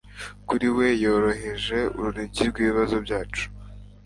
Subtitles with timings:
[0.47, 3.43] kuri we, yoroheje urunigi rw'ibibazo byacu